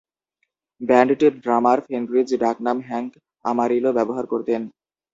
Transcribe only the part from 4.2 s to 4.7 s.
করতেন।